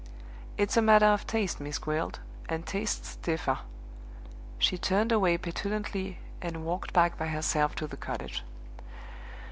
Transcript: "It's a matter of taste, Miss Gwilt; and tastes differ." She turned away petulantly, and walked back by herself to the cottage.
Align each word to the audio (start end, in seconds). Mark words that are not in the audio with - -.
"It's 0.57 0.77
a 0.77 0.81
matter 0.81 1.05
of 1.05 1.27
taste, 1.27 1.59
Miss 1.59 1.77
Gwilt; 1.77 2.17
and 2.49 2.65
tastes 2.65 3.17
differ." 3.17 3.59
She 4.57 4.75
turned 4.75 5.11
away 5.11 5.37
petulantly, 5.37 6.17
and 6.41 6.65
walked 6.65 6.91
back 6.91 7.19
by 7.19 7.27
herself 7.27 7.75
to 7.75 7.85
the 7.85 7.97
cottage. 7.97 8.41